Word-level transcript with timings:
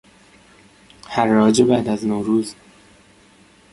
حراج 1.07 1.61
بعد 1.61 1.87
از 1.89 2.05
نوروز 2.05 2.55